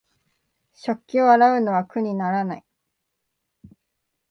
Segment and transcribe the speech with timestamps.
[0.73, 2.65] 食器を洗うのは苦にならない